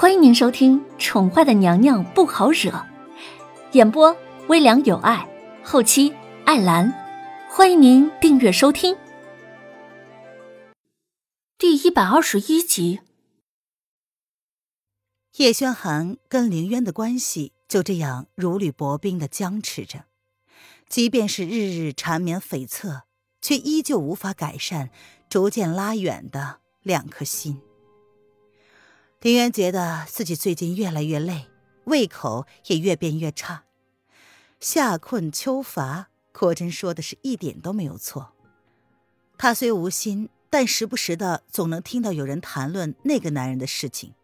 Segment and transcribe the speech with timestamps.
[0.00, 2.70] 欢迎您收听《宠坏的娘娘不好惹》，
[3.72, 5.28] 演播微凉有爱，
[5.64, 6.14] 后期
[6.44, 6.94] 艾兰。
[7.50, 8.96] 欢迎您订阅收听。
[11.58, 13.00] 第一百二十一集，
[15.38, 20.04] 叶轩寒跟凌渊的关系就这样如履薄冰的僵持着，
[20.88, 23.00] 即便是日日缠绵悱恻，
[23.42, 24.90] 却依旧无法改善
[25.28, 27.60] 逐渐拉远的两颗心。
[29.20, 31.48] 林渊觉得自己最近越来越累，
[31.86, 33.64] 胃口也越变越差。
[34.60, 38.32] 夏困秋乏，果真说的是一点都没有错。
[39.36, 44.14] 他虽无心，但时不时的总能听到有人谈论那个男人的事情。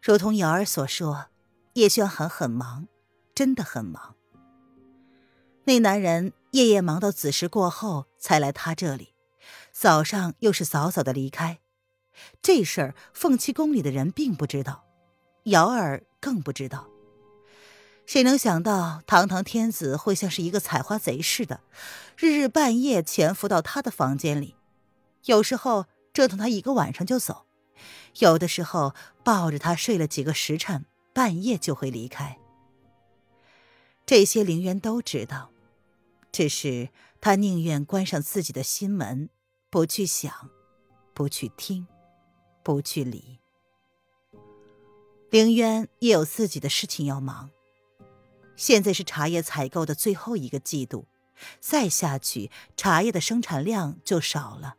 [0.00, 1.26] 如同瑶儿所说，
[1.72, 2.86] 叶轩寒很忙，
[3.34, 4.14] 真的很忙。
[5.64, 9.14] 那男人夜夜忙到子时过后才来他这里，
[9.72, 11.58] 早上又是早早的离开。
[12.42, 14.84] 这事儿，凤栖宫里的人并不知道，
[15.44, 16.88] 瑶儿更不知道。
[18.06, 21.60] 谁能想到，堂堂天子会像是一个采花贼似的，
[22.16, 24.54] 日日半夜潜伏到他的房间里，
[25.24, 27.46] 有时候折腾他一个晚上就走，
[28.20, 32.38] 有的时候抱着他睡了几个时辰，半夜就会离开。
[34.06, 35.50] 这些凌渊都知道，
[36.30, 39.30] 只是他宁愿关上自己的心门，
[39.68, 40.32] 不去想，
[41.12, 41.88] 不去听。
[42.66, 43.38] 不去理，
[45.30, 47.50] 凌渊也有自己的事情要忙。
[48.56, 51.06] 现在是茶叶采购的最后一个季度，
[51.60, 54.74] 再下去茶叶的生产量就少了。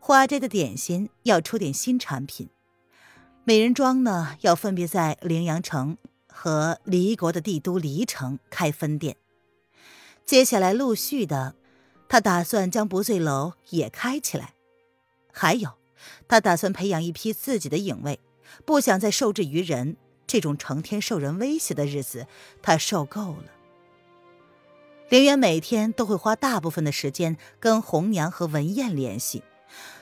[0.00, 2.48] 花斋的点心要出点新产品，
[3.44, 9.18] 美人庄呢要分别在凌阳城和离国的帝都黎城开分店。
[10.24, 11.54] 接下来陆续的，
[12.08, 14.54] 他打算将不醉楼也开起来，
[15.30, 15.81] 还有。
[16.28, 18.20] 他打算培养一批自己的影卫，
[18.64, 19.96] 不想再受制于人。
[20.24, 22.26] 这种成天受人威胁的日子，
[22.62, 23.44] 他受够了。
[25.10, 29.42] 林渊每天都会花大部分的时间跟红娘和文燕联系。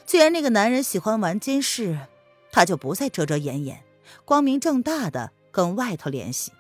[0.06, 1.98] 既然那个男人喜欢玩监视，
[2.52, 3.82] 他就不再遮遮掩掩，
[4.24, 6.52] 光明正大的跟外头联系。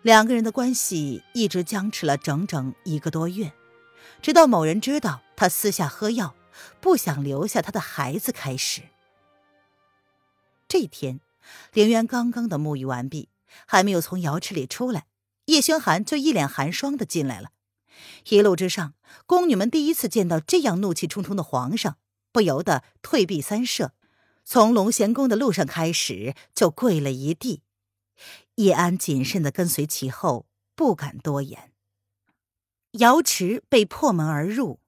[0.00, 3.52] 两个人的关系一直僵持了整整一个多月，
[4.22, 6.34] 直到某人知道他私下喝药。
[6.80, 8.32] 不想留下他的孩子。
[8.32, 8.82] 开始，
[10.68, 11.20] 这天，
[11.72, 13.28] 凌渊刚刚的沐浴完毕，
[13.66, 15.06] 还没有从瑶池里出来，
[15.46, 17.50] 叶轩寒就一脸寒霜的进来了。
[18.28, 18.94] 一路之上，
[19.26, 21.98] 宫女们第一次见到这样怒气冲冲的皇上，
[22.32, 23.92] 不由得退避三舍，
[24.44, 27.62] 从龙贤宫的路上开始就跪了一地。
[28.56, 31.72] 叶安谨慎的跟随其后，不敢多言。
[32.92, 34.81] 瑶池被破门而入。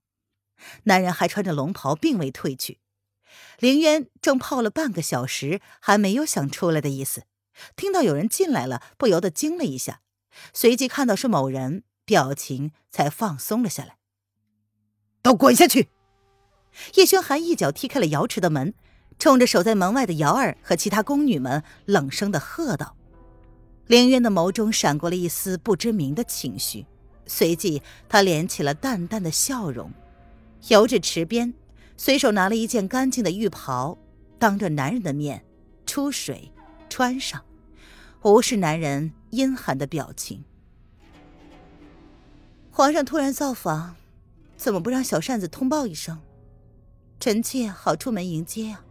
[0.84, 2.78] 男人还穿着龙袍，并未退去。
[3.58, 7.24] 凌渊正泡了半个小时，还没有想出来的意思。
[7.76, 10.00] 听到有人进来了，不由得惊了一下，
[10.52, 13.96] 随即看到是某人，表情才放松了下来。
[15.22, 15.88] 都滚下去！
[16.94, 18.74] 叶轩寒一脚踢开了瑶池的门，
[19.18, 22.96] 冲着守在门外的瑶儿和其他宫女们冷声的喝道。
[23.86, 26.86] 凌渊的眸中闪过了一丝不知名的情绪，
[27.26, 29.92] 随即他敛起了淡淡的笑容。
[30.68, 31.52] 游至池边，
[31.96, 33.98] 随手拿了一件干净的浴袍，
[34.38, 35.44] 当着男人的面
[35.84, 36.50] 出水
[36.88, 37.44] 穿上，
[38.22, 40.42] 无视男人阴寒的表情。
[42.70, 43.96] 皇上突然造访，
[44.56, 46.18] 怎么不让小扇子通报一声，
[47.20, 48.84] 臣妾好出门迎接啊？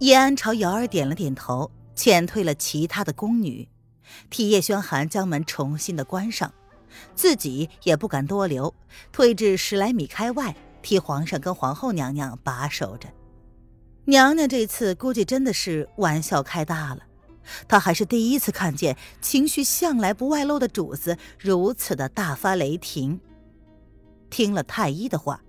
[0.00, 3.68] 叶安朝瑶儿点了点头，遣退了其他的宫女，
[4.28, 6.52] 替叶轩寒将门重新的关上。
[7.14, 8.74] 自己也不敢多留，
[9.12, 13.08] 退至十来米开外，替皇上跟皇后娘娘把守着。
[14.06, 17.00] 娘娘这次估计真的是玩笑开大了，
[17.66, 23.20] 她还是第一次看见情绪向来不外露的主子如此的大发雷霆。
[24.28, 25.42] 听了太医的话，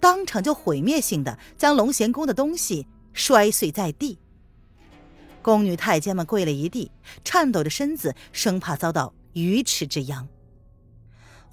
[0.00, 4.18] 当场就毁灭性的将龙贤宫的东西摔碎在地。
[5.42, 6.90] 宫女太监们跪了一地，
[7.24, 10.28] 颤抖着身子，生怕遭到鱼池之殃。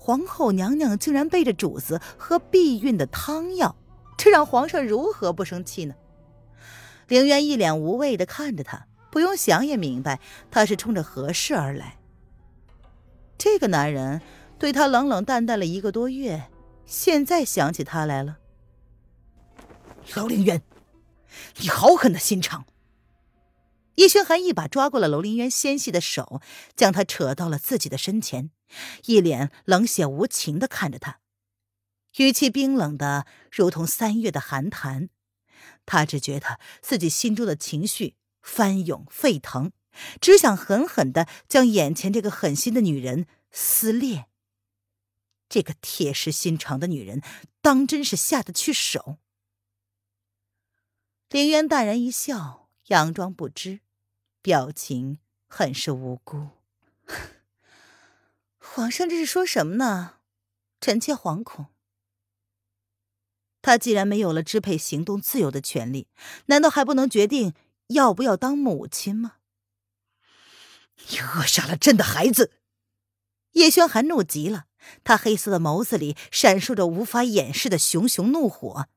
[0.06, 3.76] 皇后娘娘竟然背着主子喝避孕的汤药，
[4.16, 5.96] 这让皇上如何不生气呢？
[7.08, 10.20] 凌渊一脸无畏的看着他，不用想也明白
[10.52, 11.98] 他是冲着何事而来。
[13.36, 14.22] 这个男人
[14.60, 16.52] 对他冷冷淡淡了一个多月，
[16.86, 18.38] 现在想起他来了。
[20.14, 20.62] 楼凌渊，
[21.58, 22.66] 你好狠的心肠！
[23.96, 26.42] 叶轩寒一把抓过了楼凌渊纤细的手，
[26.76, 28.52] 将他扯到了自己的身前，
[29.06, 31.20] 一脸冷血无情的看着他，
[32.18, 35.10] 语气冰冷的如同三月的寒潭。
[35.86, 39.72] 他只觉得自己心中的情绪翻涌沸腾，
[40.20, 44.26] 只想狠狠的将眼前这个狠心的女人撕裂。
[45.48, 47.22] 这个铁石心肠的女人，
[47.62, 49.20] 当真是下得去手。
[51.30, 53.82] 凌渊淡然一笑，佯装不知，
[54.42, 56.50] 表情很是无辜。
[58.74, 60.16] 皇上这是说什么呢？
[60.82, 61.68] 臣妾惶恐。
[63.62, 66.08] 他既然没有了支配行动自由的权利，
[66.48, 67.54] 难道还不能决定
[67.88, 69.38] 要不要当母亲吗？
[71.10, 72.52] 你扼杀了朕的孩子！
[73.52, 74.66] 叶轩寒怒极了，
[75.04, 78.88] 他黑色的眸子里闪烁着无法掩饰的熊熊怒火。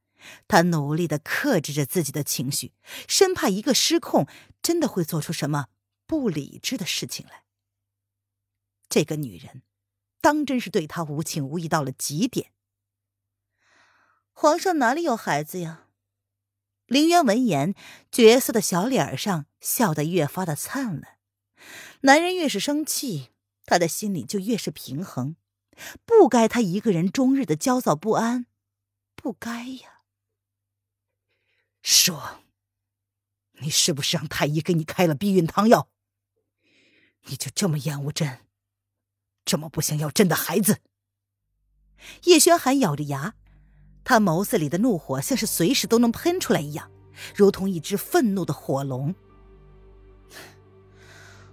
[0.49, 2.73] 他努力的克制着自己的情绪，
[3.07, 4.27] 生怕一个失控，
[4.61, 5.67] 真的会做出什么
[6.07, 7.45] 不理智的事情来。
[8.89, 9.63] 这个女人，
[10.21, 12.53] 当真是对他无情无义到了极点。
[14.33, 15.89] 皇上哪里有孩子呀？
[16.87, 17.75] 凌渊闻言，
[18.11, 21.19] 绝色的小脸上笑得越发的灿烂。
[22.03, 23.31] 男人越是生气，
[23.67, 25.37] 他的心里就越是平衡。
[26.07, 28.47] 不该他一个人终日的焦躁不安，
[29.15, 30.03] 不该呀。
[31.83, 32.41] 说，
[33.61, 35.91] 你是不是让太医给你开了避孕汤药？
[37.25, 38.47] 你就这么厌恶朕，
[39.49, 40.77] 这么不想要朕的孩子？
[42.25, 43.33] 叶轩寒咬着牙。
[44.05, 46.91] 他眸子里的怒火像是随时都能喷出来一样，
[47.35, 49.15] 如同一只愤怒的火龙。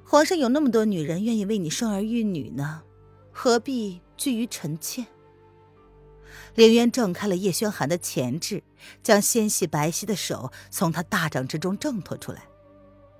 [0.03, 2.83] 皇上有那么多女人愿意为你生儿育女呢，
[3.31, 5.05] 何必拘于臣妾？
[6.55, 8.61] 凌渊挣开了叶轩寒的钳制，
[9.01, 12.43] 将纤细白皙的手从他大掌之中挣脱出来，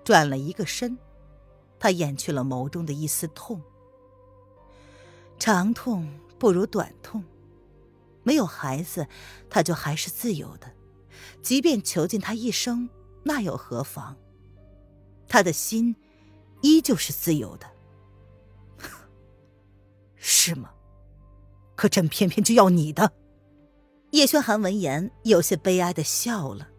[0.04, 0.98] 转了一个身，
[1.80, 3.62] 他掩去了眸中的一丝痛。
[5.38, 7.24] 长痛不如短痛。
[8.24, 9.08] 没有孩子，
[9.50, 10.72] 他就还是自由的，
[11.42, 12.90] 即便囚禁他一生，
[13.24, 14.16] 那又何妨？
[15.28, 15.96] 他的心
[16.62, 17.68] 依旧是自由的，
[20.16, 20.72] 是吗？
[21.76, 23.12] 可朕偏偏就要你的。
[24.12, 26.70] 叶轩寒闻言，有些悲哀的笑了。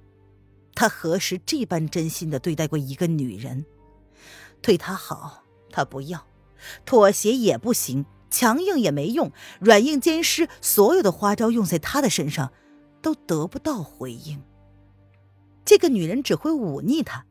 [0.74, 3.64] 他何时这般真心的对待过一个女人？
[4.60, 6.18] 对她好，他不要；
[6.84, 8.04] 妥协也不行。
[8.36, 12.52] 强硬也没用，软硬兼施，所有的花招用在他的身上，
[13.00, 14.42] 都得不到回应。
[15.64, 17.24] 这个女人只会忤逆他，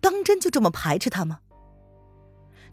[0.00, 1.40] 当真就这么排斥他吗？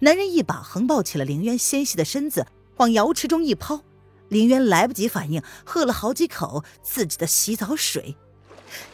[0.01, 2.45] 男人一把横抱起了凌渊纤细的身子，
[2.77, 3.81] 往瑶池中一抛，
[4.27, 8.15] 凌渊来不及反应，喝了好几口自己的洗澡水。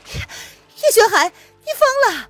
[0.05, 2.29] 叶轩寒，你疯了！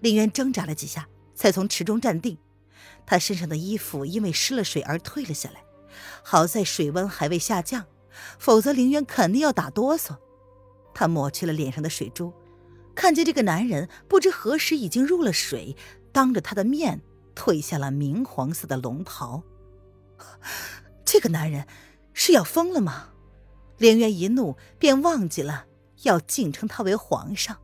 [0.00, 2.36] 凌渊挣扎了几下，才从池中站定，
[3.06, 5.62] 他身上的衣服因为湿了水而退了下来。
[6.22, 7.86] 好在水温还未下降，
[8.38, 10.16] 否则凌渊肯定要打哆嗦。
[10.94, 12.32] 他抹去了脸上的水珠，
[12.94, 15.76] 看见这个男人不知何时已经入了水，
[16.12, 17.02] 当着他的面
[17.34, 19.42] 褪下了明黄色的龙袍。
[21.04, 21.66] 这个男人
[22.14, 23.10] 是要疯了吗？
[23.76, 25.66] 凌渊一怒便忘记了
[26.04, 27.58] 要敬称他为皇上。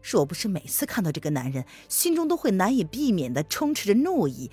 [0.00, 4.48] 若不是每次看到这个男人，心中都会难以避免的充斥着怒意。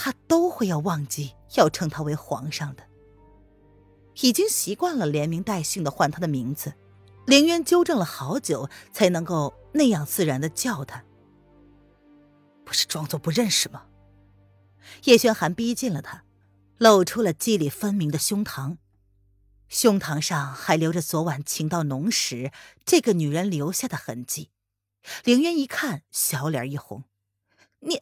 [0.00, 2.84] 他都会要忘记要称他为皇上的，
[4.20, 6.74] 已经习惯了连名带姓的唤他的名字。
[7.26, 11.04] 凌渊纠正了好久，才能够那样自然的叫他。
[12.64, 13.86] 不是装作不认识吗？
[15.02, 16.22] 叶轩寒逼近了他，
[16.76, 18.76] 露出了肌理分明的胸膛，
[19.68, 22.52] 胸膛上还留着昨晚情到浓时
[22.84, 24.50] 这个女人留下的痕迹。
[25.24, 27.02] 凌渊一看，小脸一红
[27.80, 28.00] ：“你，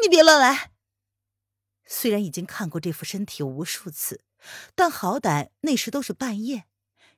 [0.00, 0.70] 你别乱来！”
[1.86, 4.20] 虽然已经看过这副身体无数次，
[4.74, 6.64] 但好歹那时都是半夜，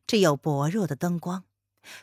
[0.06, 1.44] 只有薄弱的灯光，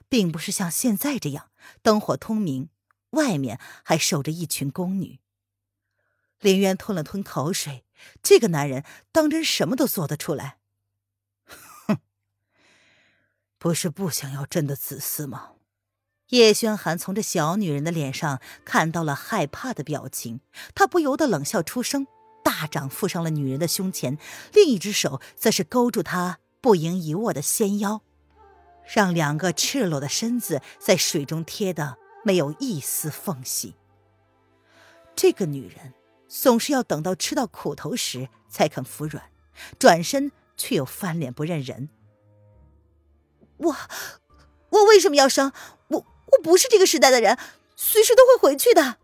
[0.10, 2.69] 并不是像现在这样灯火通明，
[3.12, 5.19] 外面还守着一群宫女。
[6.39, 7.86] 林渊吞了吞口水，
[8.22, 10.57] 这个男人当真什么都做得出来？
[11.88, 12.00] 哼，
[13.57, 15.51] 不是不想要朕的子嗣吗？
[16.29, 20.41] 叶轩寒从这小女人的脸上看到了害怕的表情，
[20.74, 22.07] 他不由得冷笑出声。
[22.57, 24.17] 大掌附上了女人的胸前，
[24.53, 28.01] 另一只手则是勾住她不盈一握的纤腰，
[28.85, 33.75] 让两个赤裸的身子在水中贴的没有一丝缝隙。
[35.15, 35.93] 这个女人
[36.29, 39.29] 总是要等到吃到苦头时才肯服软，
[39.77, 41.89] 转身却又翻脸不认人。
[43.57, 43.75] 我，
[44.69, 45.51] 我为什么要生？
[45.89, 47.38] 我我不是这个时代的人，
[47.75, 48.97] 随时都会回去的。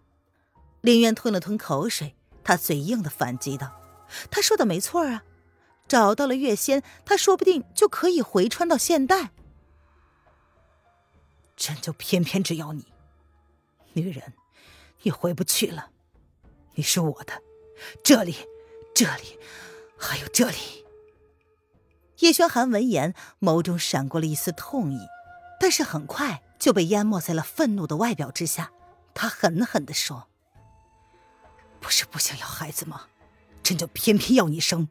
[0.79, 2.15] 林渊吞了吞口水。
[2.44, 3.80] 他嘴硬的反击道
[4.32, 5.24] ：“他说的没错啊，
[5.88, 9.32] 找到了月仙，他说不定就可以回穿到现代。”
[11.56, 12.86] 朕就偏偏只要你。
[13.94, 14.34] 女人，
[15.04, 15.92] 你回不去了，
[16.76, 17.34] 你是我的，
[18.04, 18.36] 这里，
[18.96, 19.38] 这里，
[19.98, 20.86] 还有这里。
[22.20, 25.00] 叶轩寒闻言，眸中闪过了一丝痛意，
[25.60, 28.72] 但是很快就被淹没在了愤怒的外表之下。
[29.14, 30.30] 他狠狠地说
[31.82, 33.08] ：“不是不想要孩子吗？
[33.62, 34.88] 朕就偏偏要你生。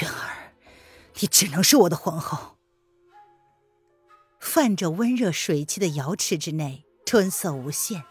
[0.00, 0.52] 渊儿，
[1.20, 2.56] 你只能是我的皇后。”
[4.40, 8.04] 泛着温热水汽的瑶池之内，春色无限，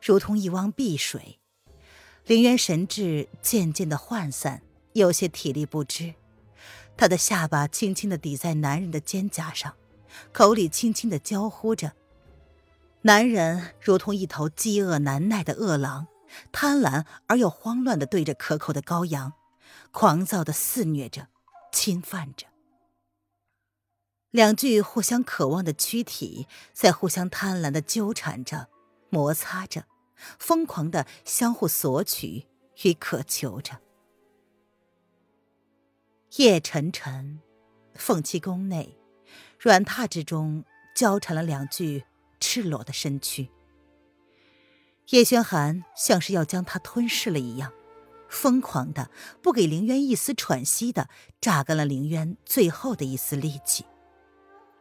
[0.00, 1.38] 如同一汪碧水。
[2.26, 4.62] 凌渊神智渐渐的涣散，
[4.94, 6.14] 有些体力不支。
[6.96, 9.74] 他的下巴轻轻的抵在男人的肩胛上，
[10.32, 11.92] 口里轻轻的娇呼着。
[13.02, 16.06] 男人如同一头饥饿难耐的饿狼，
[16.52, 19.32] 贪婪而又慌乱的对着可口的羔羊，
[19.92, 21.28] 狂躁的肆虐着，
[21.72, 22.46] 侵犯着。
[24.30, 28.68] 两具互相渴望的躯体在互相贪婪的纠缠着、
[29.08, 29.84] 摩擦着，
[30.38, 32.46] 疯狂的相互索取
[32.82, 33.80] 与渴求着。
[36.36, 37.40] 夜沉沉，
[37.94, 38.98] 凤栖宫内，
[39.56, 40.64] 软榻之中
[40.96, 42.04] 交缠了两具
[42.40, 43.48] 赤裸的身躯。
[45.10, 47.72] 叶轩寒像是要将他吞噬了一样，
[48.28, 49.10] 疯狂的
[49.42, 51.08] 不给凌渊一丝喘息的
[51.40, 53.84] 榨干了凌渊最后的一丝力气。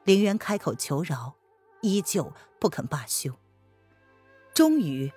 [0.06, 1.36] 凌渊开口求饶，
[1.82, 3.38] 依旧不肯罢休。
[4.54, 5.12] 终于，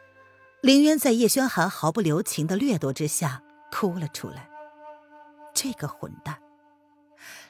[0.61, 4.49] 凌渊在叶轩寒毫不留情的掠夺之下哭了出来。
[5.55, 6.43] 这个混蛋！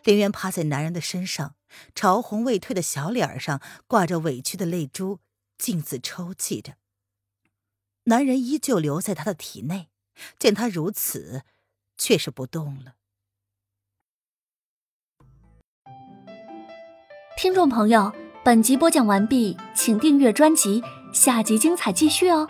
[0.05, 1.55] 凌渊趴在男人的身上，
[1.95, 5.21] 潮红未退的小脸上挂着委屈的泪珠，
[5.59, 6.75] 径自抽泣着。
[8.09, 9.89] 男人依旧留在他的体内，
[10.39, 11.43] 见他如此，
[11.97, 12.95] 却是不动了。
[17.37, 18.13] 听众朋友，
[18.45, 20.83] 本集播讲完毕，请订阅专辑，
[21.13, 22.49] 下集精彩继续哦。